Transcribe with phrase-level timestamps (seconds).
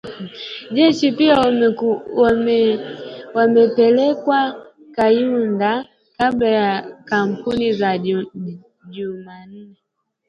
[0.75, 1.35] Jeshi pia
[3.33, 4.39] wamepelekwa
[4.95, 5.71] Kayunga
[6.17, 6.69] kabla ya
[7.09, 7.97] kampeni za
[8.89, 9.77] Jumanne